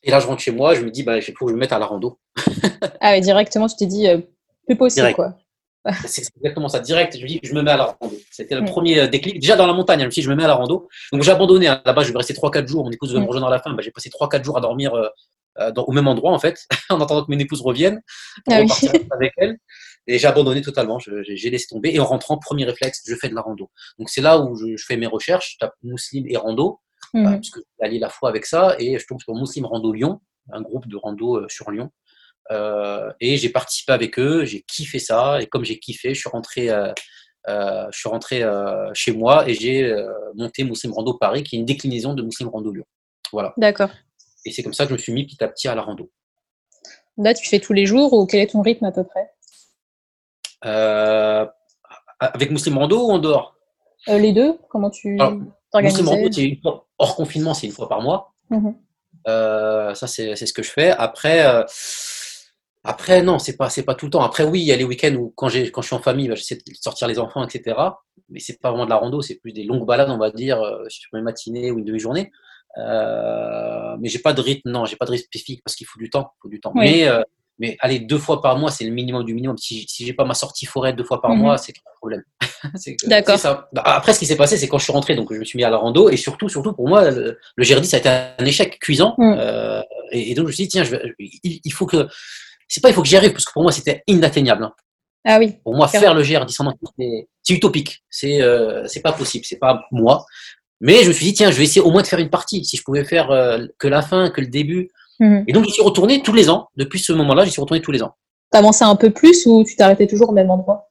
[0.03, 1.61] Et là, je rentre chez moi, je me dis, bah, il faut que je me
[1.61, 2.19] mette à la rando.
[3.01, 4.19] Ah ouais, directement, tu t'es dit euh,
[4.67, 5.17] plus possible Direct.
[5.17, 5.35] quoi.
[6.07, 7.17] C'est exactement ça, direct.
[7.19, 8.15] Je me dis, je me mets à la rando.
[8.31, 8.67] C'était le Mm.
[8.67, 9.39] premier euh, déclic.
[9.41, 10.89] Déjà dans la montagne, je me suis dit, je me mets à la rando.
[11.13, 11.69] Donc j'ai abandonné.
[11.69, 11.83] hein.
[11.85, 12.85] Là-bas, je vais rester 3-4 jours.
[12.85, 13.29] Mon épouse devait me Mm.
[13.29, 13.71] rejoindre à la fin.
[13.75, 17.01] Bah, j'ai passé 3-4 jours à dormir euh, dans- au même endroit, en fait, en
[17.01, 18.01] attendant que mon épouse revienne
[18.47, 18.89] pour Ah oui.
[19.13, 19.59] avec elle.
[20.07, 20.99] Et j'ai abandonné totalement.
[20.99, 21.95] J'ai laissé tomber.
[21.95, 23.71] Et en rentrant, premier réflexe, je fais de la rando.
[23.99, 25.53] Donc c'est là où je, je fais mes recherches.
[25.55, 26.81] Je tape Mousseline et rando.
[27.15, 27.35] Mhm.
[27.37, 28.77] parce que allié la fois avec ça.
[28.79, 30.21] Et je tombe sur Mousseline Rando Lyon,
[30.53, 31.91] un groupe de rando euh, sur Lyon.
[32.51, 36.29] Euh, et j'ai participé avec eux, j'ai kiffé ça, et comme j'ai kiffé, je suis
[36.29, 36.93] rentré, euh,
[37.49, 38.45] euh, je suis rentré
[38.93, 39.95] chez moi et j'ai
[40.35, 42.85] monté Mousseline Rando Paris, qui est une déclinaison de Mousseline Rando Lyon.
[43.33, 43.55] Voilà.
[43.57, 43.91] D'accord.
[44.45, 46.11] Et c'est comme ça que je me suis mis petit à petit à la rando.
[47.17, 49.31] Là, tu fais tous les jours ou quel est ton rythme à peu près?
[52.21, 53.57] Avec Muslim Rando ou en dehors?
[54.07, 54.59] Les deux.
[54.69, 55.17] Comment tu
[55.71, 56.03] t'organises?
[56.03, 58.35] Muslim Rando, hors confinement, c'est une fois par mois.
[58.51, 58.71] Mmh
[59.27, 60.91] ça, c'est ce que je fais.
[60.91, 61.65] Après.
[62.87, 64.23] Après, non, c'est pas, c'est pas tout le temps.
[64.23, 66.29] Après, oui, il y a les week-ends où, quand, j'ai, quand je suis en famille,
[66.29, 67.81] bah, j'essaie de sortir les enfants, etc.
[68.29, 70.61] Mais c'est pas vraiment de la rando, c'est plus des longues balades, on va dire,
[70.61, 72.31] euh, sur une matinée ou une demi-journée.
[72.77, 75.99] Euh, mais j'ai pas de rythme, non, j'ai pas de rythme spécifique parce qu'il faut
[75.99, 76.73] du temps, faut du temps.
[76.75, 77.23] Mais, euh,
[77.59, 79.57] mais allez, deux fois par mois, c'est le minimum du minimum.
[79.59, 81.39] Si, si j'ai pas ma sortie forêt deux fois par mhm.
[81.39, 82.23] mois, c'est un problème.
[83.07, 83.39] D'accord.
[83.73, 85.57] Bah, après, ce qui s'est passé, c'est quand je suis rentré, donc je me suis
[85.57, 88.45] mis à la rando, et surtout, surtout pour moi, le, le ça a été un
[88.45, 89.15] échec cuisant.
[89.19, 89.35] Mm.
[89.39, 92.09] Euh, et, donc je me suis dit, tiens, je il, faut que
[92.69, 94.65] c'est pas il faut que j'y arrive parce que pour moi c'était inatteignable.
[94.65, 94.73] Hein.
[95.25, 95.55] Ah oui.
[95.63, 98.05] Pour moi, faire le GR descendant, c'est utopique.
[98.11, 99.45] C'est euh, c'est pas possible.
[99.47, 100.27] C'est pas moi.
[100.81, 102.65] Mais je me suis dit tiens, je vais essayer au moins de faire une partie.
[102.65, 104.91] Si je pouvais faire euh, que la fin, que le début.
[105.21, 105.45] Mhm.
[105.47, 106.69] Et donc, je suis retourné tous les ans.
[106.77, 108.15] Depuis ce moment-là, je suis retourné tous les ans.
[108.53, 110.91] Tu avancé un peu plus ou tu t'arrêtais toujours au même endroit?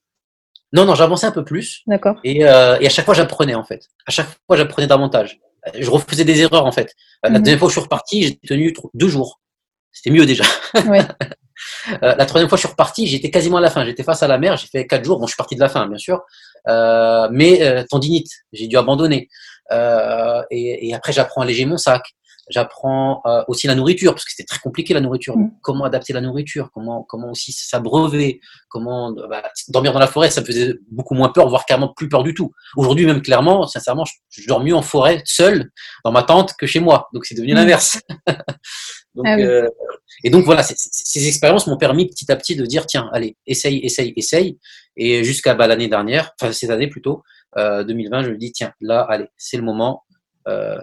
[0.74, 1.84] Non, non, j'avançais un peu plus.
[1.86, 2.16] D'accord.
[2.24, 3.88] Et, euh, et, à chaque fois, j'apprenais en fait.
[4.08, 5.40] À chaque fois, j'apprenais davantage.
[5.78, 6.94] Je refaisais des erreurs en fait.
[7.24, 7.38] La mhm.
[7.40, 9.40] deuxième fois que je suis reparti, j'ai tenu deux jours.
[9.92, 10.44] C'était mieux déjà.
[10.88, 11.02] Ouais.
[12.02, 13.86] Euh, la troisième fois, je suis reparti, j'étais quasiment à la fin.
[13.86, 15.20] J'étais face à la mer, j'ai fait quatre jours.
[15.20, 16.22] Bon, je suis parti de la fin, bien sûr.
[16.68, 19.30] Euh, mais euh, tendinite, j'ai dû abandonner.
[19.72, 22.04] Et, et, après, j'apprends à alléger mon sac.
[22.50, 25.38] J'apprends aussi la nourriture, parce que c'était très compliqué la nourriture.
[25.38, 25.52] Mm.
[25.62, 30.42] Comment adapter la nourriture, comment, comment aussi s'abreuver, comment bah, dormir dans la forêt, ça
[30.42, 32.52] me faisait beaucoup moins peur, voire carrément plus peur du tout.
[32.76, 35.72] Aujourd'hui, même clairement, sincèrement, je, dors mieux en forêt, seul,
[36.04, 37.10] dans ma tente, que chez moi.
[37.14, 37.56] Donc c'est devenu mm.
[37.56, 38.02] l'inverse.
[39.16, 39.38] donc, ah
[40.24, 43.80] et donc voilà, ces expériences m'ont permis petit à petit de dire tiens, allez, essaye,
[43.80, 44.58] essaye, essaye.
[44.96, 47.24] Et jusqu'à bah, l'année dernière, enfin cette année plutôt,
[47.58, 50.04] euh, 2020, je me dis tiens, là, allez, c'est le moment.
[50.48, 50.78] Euh,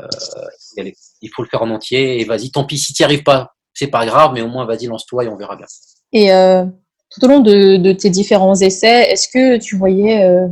[0.77, 3.55] il faut le faire en entier et vas-y, tant pis si tu n'y arrives pas,
[3.75, 5.67] c'est pas grave, mais au moins vas-y, lance-toi et on verra bien.
[6.13, 6.65] Et euh,
[7.11, 10.49] tout au long de, de, tes différents essais, est-ce que tu voyais euh,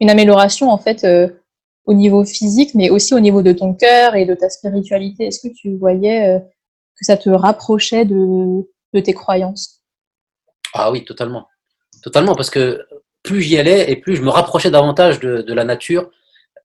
[0.00, 1.06] une amélioration en fait
[1.84, 5.26] au niveau physique, mais aussi au niveau de ton cœur et de ta spiritualité?
[5.26, 6.40] Est-ce que tu voyais
[6.98, 9.82] que ça te rapprochait de, tes croyances?
[10.74, 11.46] Ah oui, totalement.
[12.02, 12.86] Totalement, parce que
[13.22, 16.10] plus j'y allais et plus je me rapprochais davantage de, la nature.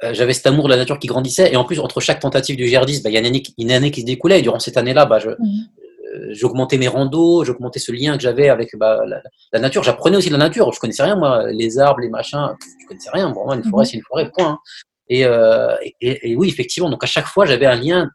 [0.03, 1.51] Euh, j'avais cet amour de la nature qui grandissait.
[1.51, 4.01] Et en plus, entre chaque tentative du GR10, bah, il y a une année, qui
[4.01, 4.39] se découlait.
[4.39, 5.35] Et durant cette année-là, bah, mhm.
[6.13, 9.03] euh, j'augmentais mes randos, j'augmentais ce lien que j'avais avec bah,
[9.51, 9.83] la, nature.
[9.83, 10.71] J'apprenais aussi de la nature.
[10.73, 13.29] Je connaissais rien, moi, les arbres, les machins, je connaissais rien.
[13.29, 13.89] Bon, moi, une forêt, mhm.
[13.89, 14.47] c'est une forêt, point.
[14.47, 14.59] Hein.
[15.11, 18.09] Euh, et, et, oui, effectivement, donc à chaque fois, j'avais un lien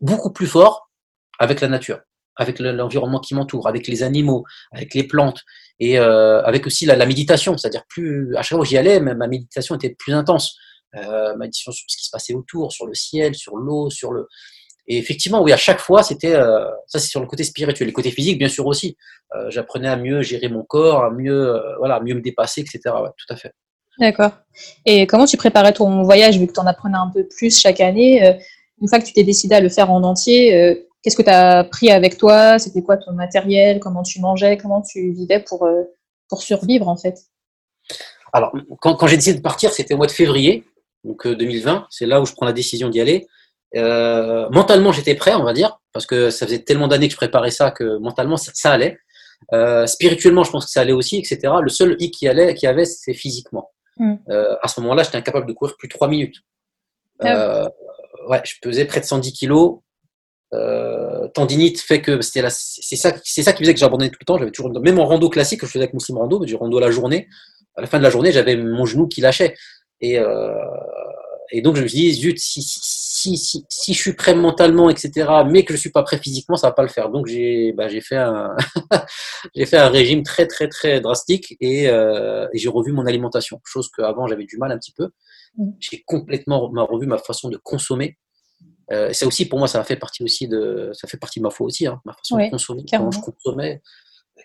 [0.00, 0.90] beaucoup plus fort
[1.38, 2.00] avec la nature,
[2.36, 5.40] avec l'environnement qui m'entoure, avec les animaux, avec les plantes,
[5.80, 7.56] et euh, avec aussi la, méditation.
[7.56, 10.56] C'est-à-dire plus à chaque fois où j'y allais, ma méditation était plus intense.
[10.96, 14.12] Euh, ma méditation sur ce qui se passait autour, sur le ciel, sur l'eau, sur
[14.12, 14.28] le.
[14.86, 17.92] Et effectivement, oui, à chaque fois, c'était euh, ça, c'est sur le côté spirituel, les
[17.92, 18.96] côtés physiques, bien sûr aussi.
[19.34, 22.80] Euh, j'apprenais à mieux gérer mon corps, à mieux, euh, voilà, mieux me dépasser, etc.
[22.86, 23.52] Ouais, tout à fait.
[23.98, 24.32] D'accord.
[24.84, 27.80] Et comment tu préparais ton voyage, vu que tu en apprenais un peu plus chaque
[27.80, 28.38] année
[28.80, 31.64] Une fois que tu t'es décidé à le faire en entier, Qu'est-ce que tu as
[31.64, 32.58] pris avec toi?
[32.58, 33.78] C'était quoi ton matériel?
[33.78, 34.56] Comment tu mangeais?
[34.56, 35.68] Comment tu vivais pour,
[36.30, 37.26] pour survivre en fait?
[38.32, 40.64] Alors, quand, quand j'ai décidé de partir, c'était au mois de février,
[41.04, 41.74] donc 2020.
[41.74, 43.26] Euh, c'est là où je prends la décision d'y aller.
[43.76, 47.16] Euh, mentalement, j'étais prêt, on va dire, parce que ça faisait tellement d'années que je
[47.16, 48.98] préparais ça que mentalement, ça, allait.
[49.52, 51.54] Euh, spirituellement, je pense que ça allait aussi, etc.
[51.60, 53.70] Le seul hic qui allait, qui avait, c'est physiquement.
[54.00, 56.36] Euh, à ce moment-là, j'étais incapable de courir plus de 3 minutes.
[57.20, 57.68] Ah
[58.28, 59.78] ouais, je pesais près de 110 kilos
[61.34, 64.38] tendinite fait que c'était c'est ça, c'est ça qui faisait que j'abandonnais tout le temps.
[64.38, 66.78] J'avais toujours, même en rando classique que je faisais avec Muslim Rando, mais du rando
[66.78, 67.28] la journée.
[67.76, 69.56] À la fin de la journée, j'avais mon genou qui lâchait.
[70.04, 70.54] Et, euh,
[71.50, 74.90] et donc je me suis dit, zut, si, si, si, si, je suis prêt mentalement,
[74.90, 75.10] etc.,
[75.46, 77.10] mais que je suis pas prêt physiquement, ça va pas le faire.
[77.10, 78.54] Donc j'ai, bah, fait un,
[79.54, 83.60] j'ai fait un régime très très très drastique et, euh, et j'ai revu mon alimentation,
[83.64, 85.08] chose qu'avant j'avais du mal un petit peu.
[85.56, 85.70] Mmh.
[85.80, 88.18] J'ai complètement revu ma façon de consommer
[88.92, 91.50] euh, ça aussi, pour moi, ça fait partie aussi de, ça fait partie de ma
[91.50, 93.82] foi aussi, hein, ma façon de consommer, comment je consommais,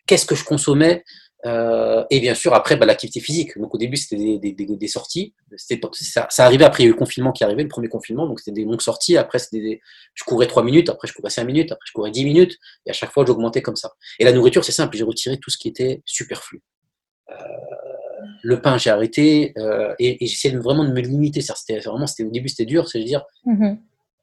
[0.06, 1.04] qu'est-ce que je consommais,
[1.46, 3.58] euh, et bien sûr après bah, l'activité physique.
[3.58, 6.90] Donc au début c'était des, des, des, sorties, ça, ça, arrivait après il y a
[6.90, 9.18] eu le confinement qui arrivait, le premier confinement, donc c'était des longues sorties.
[9.18, 9.80] Après c'était
[10.14, 12.90] je courais 3 minutes, après je courais 5 minutes, après je courais 10 minutes, et
[12.90, 13.94] à chaque fois j'augmentais comme ça.
[14.20, 16.62] Et la nourriture c'est simple, j'ai retiré tout ce qui était superflu.
[17.30, 17.36] Euh,
[18.44, 21.42] le pain j'ai arrêté euh, et, et j'essayais vraiment de me limiter.
[21.42, 23.78] C'était vraiment c'était au début c'était dur, c'est à dire mm-hmm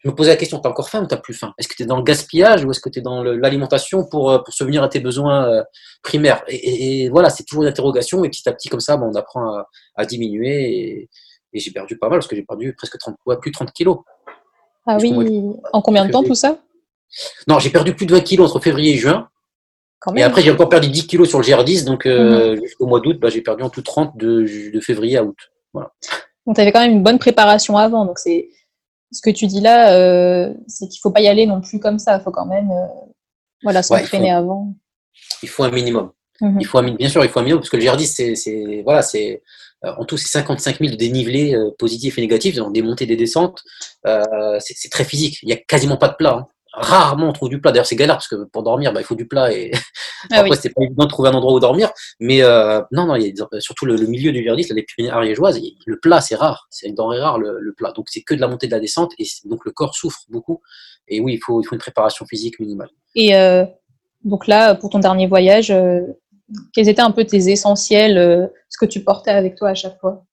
[0.07, 1.53] je me posais la question, tu as encore faim ou tu plus faim?
[1.59, 4.31] Est-ce que tu es dans le gaspillage ou est-ce que tu es dans l'alimentation pour,
[4.31, 5.65] euh, pour subvenir à tes besoins euh,
[6.01, 6.45] primaires?
[6.47, 9.65] Et, voilà, c'est toujours une interrogation et petit à petit comme ça, on apprend
[9.97, 11.09] à, diminuer et,
[11.55, 13.99] j'ai perdu pas mal parce que j'ai perdu presque 30, plus de 30 kilos.
[14.87, 15.13] Ah oui,
[15.73, 16.59] en combien de temps tout ça?
[17.49, 19.29] Non, j'ai perdu plus de 20 kilos entre février et juin.
[20.15, 23.19] Et après, j'ai encore perdu 10 kilos sur le GR10, donc euh, jusqu'au mois d'août,
[23.19, 25.37] bah, j'ai perdu en tout 30 de, de février à août.
[25.73, 25.91] Voilà.
[26.47, 28.05] Donc, tu avais quand même une bonne préparation avant.
[28.05, 28.51] Donc, c'est
[29.13, 31.99] ce que tu dis là, euh, c'est qu'il faut pas y aller non plus comme
[31.99, 32.17] ça.
[32.19, 32.87] Il faut quand même euh,
[33.63, 34.75] voilà, s'entraîner avant.
[35.43, 36.11] Il faut un minimum.
[36.41, 36.59] Mhm.
[36.61, 39.03] Il faut un, bien sûr, il faut un minimum parce que le GR10, c'est voilà,
[39.03, 39.43] c'est
[39.83, 43.63] en tout, c'est 55 000 de dénivelés positifs et négatifs, donc des montées, des descentes.
[44.05, 45.39] c'est très physique.
[45.43, 46.39] Il n'y a quasiment pas de plat.
[46.39, 47.73] Hein rarement on trouve du plat.
[47.73, 49.73] D'ailleurs, c'est galère parce que pour dormir, bah, il faut du plat et
[50.31, 51.91] ah après, c'est pas évident de trouver un endroit où dormir.
[52.21, 55.61] Mais euh, non, non, il y a surtout le, milieu du Verdis, les Pyrénées ariégeoises,
[55.87, 56.67] le plat, c'est rare.
[56.71, 57.93] C'est une denrée rare, le, plat.
[57.93, 60.61] Donc, c'est que de la montée de la descente et donc le corps souffre beaucoup.
[61.09, 62.91] Et oui, il faut, il faut une préparation physique minimale.
[63.15, 63.65] Et euh,
[64.25, 66.01] donc là, pour ton dernier voyage, euh,
[66.73, 70.25] quels étaient un peu tes essentiels, ce que tu portais avec toi à chaque fois?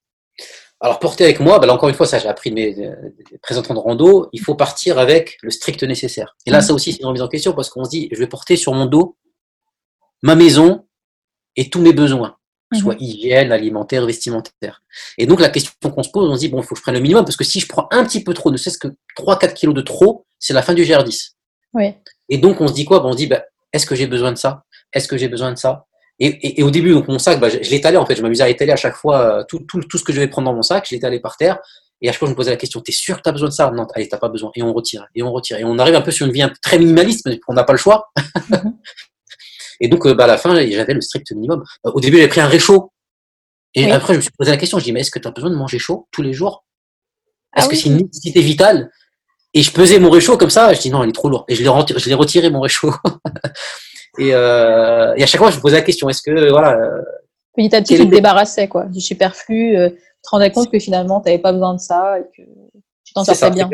[0.84, 2.90] Alors, porter avec moi, bah, là, encore une fois, ça j'ai appris de mes
[3.40, 6.36] présentants de rando, il faut partir avec le strict nécessaire.
[6.44, 8.26] Et là, ça aussi, c'est une remise en question parce qu'on se dit, je vais
[8.26, 9.16] porter sur mon dos
[10.22, 10.86] ma maison
[11.56, 12.36] et tous mes besoins,
[12.72, 12.80] mhm.
[12.80, 14.82] soit hygiène, alimentaire, vestimentaire.
[15.16, 16.82] Et donc, la question qu'on se pose, on se dit, bon, il faut que je
[16.82, 18.88] prenne le minimum parce que si je prends un petit peu trop, ne serait-ce que
[19.18, 21.32] 3-4 kilos de trop, c'est la fin du GR10.
[21.74, 21.94] Oui.
[22.28, 23.00] Et donc, on se dit quoi?
[23.00, 24.64] Bon, On se dit, bah, est-ce que j'ai besoin de ça?
[24.92, 25.86] Est-ce que j'ai besoin de ça?
[26.20, 28.14] Et, au début, donc mon sac, bah, je, l'étalais en fait.
[28.14, 30.28] Je m'amusais à étaler à chaque fois euh, tout, tout, tout, ce que je vais
[30.28, 30.86] prendre dans mon sac.
[30.88, 31.58] Je l'étalais par terre.
[32.00, 33.48] Et à chaque fois, je me posais la question T'es sûr que tu as besoin
[33.48, 33.70] de ça?
[33.72, 34.50] Non, allez, t'as pas besoin.
[34.54, 35.06] Et on retire.
[35.14, 35.58] Et on retire.
[35.58, 37.78] Et on arrive un peu sur une vie très minimaliste, mais on n'a pas le
[37.78, 38.10] choix.
[38.50, 38.74] Mhm.
[39.80, 41.64] et donc, euh, bah, à la fin, j'avais le strict minimum.
[41.86, 42.92] Euh, au début, j'avais pris un réchaud.
[43.74, 45.32] Et après, je me suis posé la question Je dis Mais est-ce que tu as
[45.32, 46.64] besoin de manger chaud tous les jours?
[47.56, 48.90] Est-ce ah que c'est une nécessité vitale?
[49.52, 51.44] Et je pesais mon réchaud comme ça, je dis non, il est trop lourd.
[51.48, 52.92] Et je l'ai retiré, retiré mon réchaud.
[54.20, 56.78] Euh, et, à chaque fois, je me posais la question est-ce que voilà.
[56.78, 57.02] Euh,
[57.56, 59.76] Petit à petit, tu te débarrassais quoi, du superflu.
[59.76, 62.42] Euh, tu te rendais compte que finalement, tu n'avais pas besoin de ça et que
[63.04, 63.68] tu t'en sortais bien.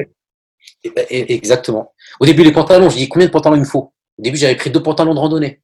[1.11, 1.95] Exactement.
[2.21, 3.93] Au début, les pantalons, je dis combien de pantalons il me faut?
[4.19, 5.63] Au début, j'avais pris deux pantalons de randonnée.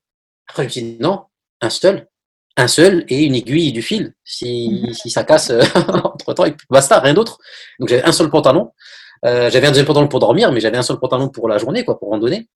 [0.48, 1.24] Après, je me dit non,
[1.60, 2.08] un seul,
[2.56, 4.14] un seul et une aiguille du fil.
[4.24, 4.94] Si, mhm.
[4.94, 5.50] si ça casse
[6.04, 7.38] entre temps, basta, rien d'autre.
[7.80, 8.70] Donc j'avais un seul pantalon.
[9.22, 11.98] j'avais un deuxième pantalon pour dormir, mais j'avais un seul pantalon pour la journée, quoi,
[11.98, 12.48] pour randonner.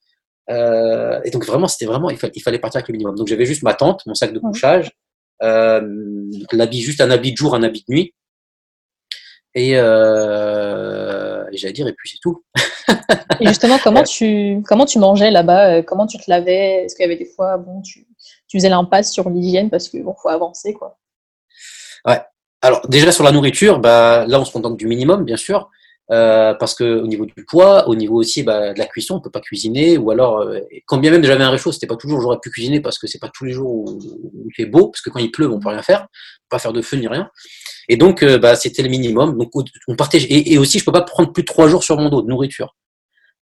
[0.50, 3.16] Euh, et donc vraiment, c'était vraiment, il, fallait partir avec le minimum.
[3.16, 4.90] Donc j'avais juste ma tente, mon sac de couchage,
[5.42, 5.80] euh,
[6.52, 8.14] l'habit juste un habit de jour, un habit de nuit.
[9.54, 12.44] Et, euh, j'allais dire, et puis c'est tout.
[13.40, 15.82] et justement, comment tu, comment tu mangeais là-bas?
[15.82, 16.84] Comment tu te lavais?
[16.84, 18.06] Est-ce qu'il y avait des fois, bon, tu,
[18.48, 20.98] tu faisais l'impasse sur l'hygiène parce qu'il bon, faut avancer, quoi?
[22.06, 22.20] Ouais.
[22.62, 25.70] Alors déjà sur la nourriture, bah, là on se contente du minimum, bien sûr.
[26.12, 29.20] Euh, parce que au niveau du poids, au niveau aussi bah, de la cuisson, on
[29.20, 32.20] peut pas cuisiner, ou alors euh, quand bien même j'avais un réchaud, c'était pas toujours
[32.20, 33.98] j'aurais pu cuisiner parce que c'est pas tous les jours où,
[34.44, 36.08] il fait beau, parce que quand il pleut, on peut rien faire,
[36.48, 37.30] pas faire de feu ni rien.
[37.88, 39.38] Et donc euh, bah, c'était le minimum.
[39.38, 39.50] Donc
[39.86, 42.22] on partait et, aussi je peux pas prendre plus de trois jours sur mon dos
[42.22, 42.74] de nourriture.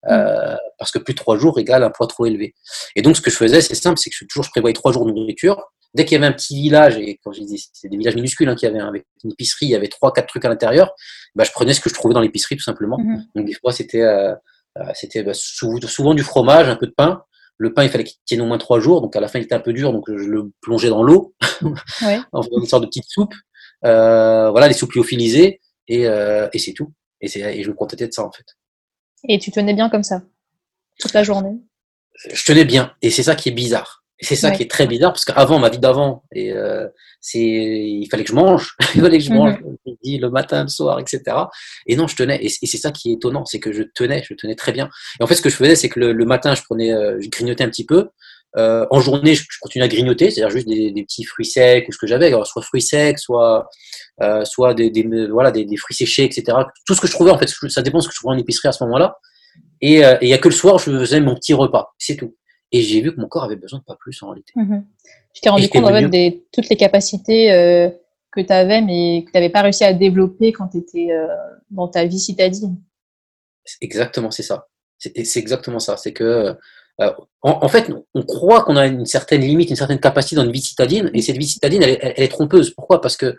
[0.08, 2.54] Euh, parce que plus de trois jours égale un poids trop élevé.
[2.94, 4.92] Et donc, ce que je faisais, c'est simple, c'est que je, toujours je prévoyais trois
[4.92, 5.60] jours de nourriture.
[5.94, 8.48] Dès qu'il y avait un petit village, et quand je disais, c'était des villages minuscules
[8.48, 10.92] hein, qu'il y avait, avec une épicerie, il y avait trois, quatre trucs à l'intérieur,
[11.34, 12.98] bah, je prenais ce que je trouvais dans l'épicerie tout simplement.
[12.98, 13.24] Mhm.
[13.34, 14.34] Donc des fois c'était euh,
[14.78, 17.22] euh c'était bah, souvent du fromage, un peu de pain.
[17.60, 19.42] Le pain, il fallait qu'il tienne au moins trois jours, donc à la fin il
[19.42, 21.34] était un peu dur, donc je le plongeais dans l'eau,
[22.02, 22.20] ouais.
[22.30, 23.34] en faisant une sorte de petite soupe.
[23.84, 26.92] Euh, voilà, les soupes lyophilisées, et, euh, et c'est tout.
[27.20, 28.44] Et, et je me contentais de ça en fait.
[29.28, 30.22] Et tu tenais bien comme ça
[30.98, 31.56] toute la journée?
[32.32, 34.04] Je tenais bien, et c'est ça qui est bizarre.
[34.20, 36.88] C'est ça qui est très bizarre parce qu'avant, ma vie d'avant, et euh,
[37.20, 40.20] c'est, il fallait que je mange, il fallait que je mange mhm.
[40.20, 41.22] le matin, le soir, etc.
[41.86, 42.44] Et non, je tenais.
[42.44, 44.88] Et, c'est ça qui est étonnant, c'est que je tenais, je tenais très bien.
[45.20, 47.28] Et en fait, ce que je faisais, c'est que le, matin, je prenais, euh, je
[47.28, 48.08] grignotais un petit peu.
[48.56, 51.92] Euh, en journée, je, continuais à grignoter, c'est-à-dire juste des, des, petits fruits secs ou
[51.92, 53.68] ce que j'avais, soit fruits secs, soit
[54.22, 56.58] euh, soit des, des voilà des, des, fruits séchés, etc.
[56.86, 58.38] Tout ce que je trouvais, en fait, ça dépend de ce que je trouvais en
[58.38, 59.18] épicerie à ce moment-là.
[59.80, 62.34] Et il y a que le soir, je faisais mon petit repas, c'est tout.
[62.72, 64.52] Et j'ai vu que mon corps avait besoin de pas plus en réalité.
[64.56, 64.84] Mhm.
[65.34, 67.90] Je t'ai rendu compte en fait de toutes les capacités euh,
[68.32, 71.26] que tu avais, mais que tu n'avais pas réussi à développer quand tu étais euh,
[71.70, 72.76] dans ta vie citadine.
[73.80, 74.68] Exactement, c'est ça.
[74.98, 75.96] C'est exactement ça.
[75.96, 76.56] C'est que,
[77.00, 80.50] euh, en, fait, on croit qu'on a une certaine limite, une certaine capacité dans une
[80.50, 82.70] vie citadine, et cette vie citadine, elle, est trompeuse.
[82.70, 83.00] Pourquoi?
[83.00, 83.36] Parce que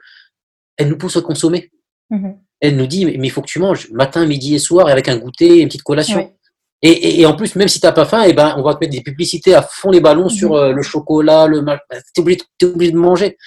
[0.78, 1.70] elle nous pousse à consommer.
[2.10, 2.40] Mhm.
[2.62, 5.10] Elle nous dit, mais il faut que tu manges matin, midi et soir, et avec
[5.10, 6.34] un goûter, une petite collation.
[6.82, 8.80] Et, et, en plus, même si t'as pas faim, et eh ben, on va te
[8.80, 10.58] mettre des publicités à fond les ballons sur mhm.
[10.58, 11.82] euh, le chocolat, le mal.
[11.90, 13.38] Bah, t'es obligé, es obligé de manger.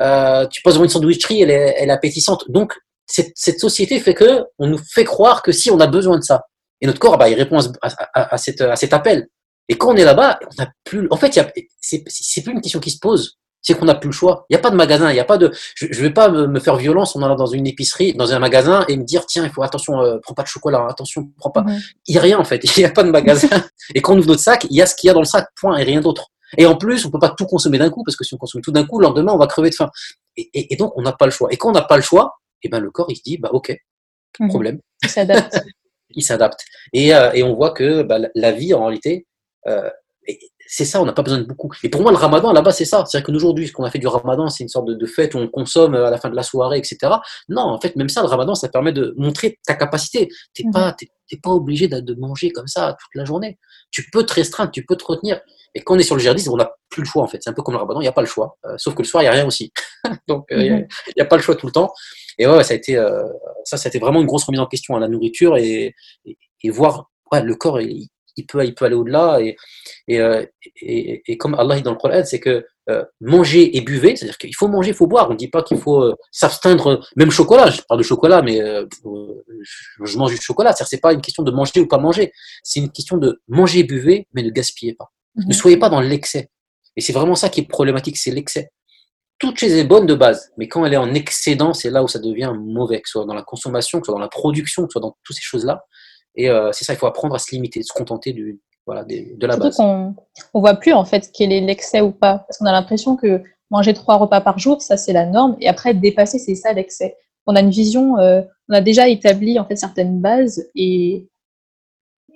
[0.00, 2.50] Euh, tu passes devant une sandwicherie, elle est, elle est appétissante.
[2.50, 2.72] Donc,
[3.06, 6.22] cette, cette, société fait que on nous fait croire que si on a besoin de
[6.22, 6.44] ça,
[6.80, 9.28] et notre corps, bah, il répond à, à, à, cette, à cet appel.
[9.68, 11.08] Et quand on est là-bas, on a plus.
[11.10, 11.38] En fait,
[11.80, 13.38] c'est plus une question qui se pose
[13.68, 14.46] c'est qu'on n'a plus le choix.
[14.48, 15.52] Il n'y a pas de magasin, il n'y a pas de.
[15.74, 18.84] Je ne vais pas me, faire violence en allant dans une épicerie, dans un magasin
[18.88, 21.64] et me dire tiens, il faut attention, euh, prends pas de chocolat, attention, prends pas.
[22.06, 23.48] Il n'y a rien en fait, il n'y a pas de magasin.
[23.94, 25.26] et quand on ouvre notre sac, il y a ce qu'il y a dans le
[25.26, 26.28] sac, point, et rien d'autre.
[26.56, 28.62] Et en plus, on peut pas tout consommer d'un coup, parce que si on consomme
[28.62, 29.90] tout d'un coup, le lendemain, on va crever de faim.
[30.36, 31.48] Et, donc, on n'a pas le choix.
[31.52, 33.36] Et quand on n'a pas le choix, et eh ben, le corps, il se dit,
[33.36, 33.76] bah, ok,
[34.40, 34.48] mhm.
[34.48, 34.80] problème.
[35.02, 35.60] Il s'adapte.
[36.10, 36.64] il s'adapte.
[36.94, 39.26] Et, euh, et, on voit que bah, la vie, en réalité,
[39.66, 39.90] euh,
[40.70, 41.70] c'est ça, on n'a pas besoin de beaucoup.
[41.82, 43.02] Et pour moi, le ramadan, là-bas, c'est ça.
[43.06, 45.48] C'est-à-dire qu'aujourd'hui, ce qu'on a fait du ramadan, c'est une sorte de, fête où on
[45.48, 46.98] consomme à la fin de la soirée, etc.
[47.48, 50.28] Non, en fait, même ça, le ramadan, ça permet de montrer ta capacité.
[50.52, 50.72] Tu n'es mhm.
[50.74, 50.96] pas,
[51.42, 53.58] pas obligé de, manger comme ça toute la journée.
[53.90, 55.40] Tu peux te restreindre, tu peux te retenir.
[55.74, 57.38] Et quand on est sur le djihadisme, on n'a plus le choix, en fait.
[57.40, 58.58] C'est un peu comme le ramadan, il n'y a pas le choix.
[58.66, 59.72] Euh, sauf que le soir, il n'y a rien aussi.
[60.28, 61.90] Donc, euh, il n'y a, pas le choix tout le temps.
[62.36, 63.24] Et ouais, ça a été, euh,
[63.64, 65.94] ça, ça a été vraiment une grosse remise en question à la nourriture et,
[66.26, 69.40] et, voir ouais, le corps, il, il peut, il peut aller au-delà.
[69.40, 69.56] Et,
[70.20, 70.44] euh,
[70.80, 74.38] et, et, comme Allah dit dans le Coran, c'est que euh, manger et buvez, c'est-à-dire
[74.38, 75.28] qu'il faut manger, il faut boire.
[75.28, 78.60] On ne dit pas qu'il faut euh, s'absteindre, même chocolat, je parle de chocolat, mais
[80.04, 80.72] je mange du chocolat.
[80.72, 83.82] C'est-à-dire c'est pas une question de manger ou pas manger, c'est une question de manger
[83.82, 85.10] buvez, mais ne gaspillez pas.
[85.36, 85.52] Ne mhm.
[85.52, 86.50] soyez pas dans l'excès.
[86.96, 88.70] Et c'est vraiment ça qui est problématique, c'est l'excès.
[89.38, 92.08] Toute chose est bonne de base, mais quand elle est en excédent, c'est là où
[92.08, 94.82] ça devient mauvais, que ce soit dans la consommation, que ce soit dans la production,
[94.82, 95.84] que ce soit dans toutes ces choses-là.
[96.34, 99.46] Et euh, c'est ça, il faut apprendre à se limiter, se contenter du, voilà, de,
[99.46, 99.76] la base.
[99.80, 100.14] On,
[100.54, 103.42] on voit plus en fait quel est l'excès ou pas, parce qu'on a l'impression que
[103.70, 107.16] manger trois repas par jour, ça c'est la norme, et après dépasser, c'est ça l'excès.
[107.46, 111.28] On a une vision, euh, on a déjà établi en fait certaines bases, et,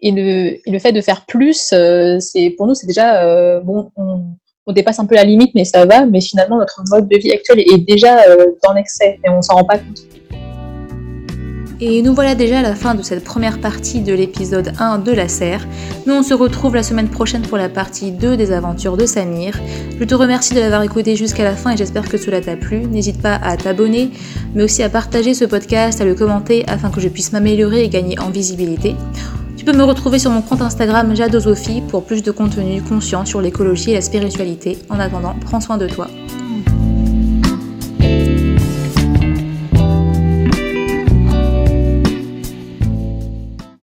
[0.03, 3.91] et, le, et le fait de faire plus, euh, c'est pour nous c'est déjà bon,
[3.97, 4.25] on,
[4.67, 7.33] on, dépasse un peu la limite, mais ça va, mais finalement notre mode de vie
[7.33, 8.19] actuel est déjà
[8.63, 10.03] dans l'excès, et on s'en rend pas compte.
[11.81, 15.13] Et nous voilà déjà à la fin de cette première partie de l'épisode 1 de
[15.13, 15.67] la serre.
[16.07, 19.59] Nous on se retrouve la semaine prochaine pour la partie 2 des aventures de Samir.
[19.99, 22.87] Je te remercie de l'avoir écouté jusqu'à la fin et j'espère que cela t'a plu.
[22.87, 24.11] N'hésite pas à t'abonner,
[24.55, 27.89] mais aussi à partager ce podcast, à le commenter afin que je puisse m'améliorer et
[27.89, 28.95] gagner en visibilité.
[29.57, 33.41] Tu peux me retrouver sur mon compte Instagram Jadosophie pour plus de contenu conscient sur
[33.41, 34.77] l'écologie et la spiritualité.
[34.91, 36.09] En attendant, prends soin de toi.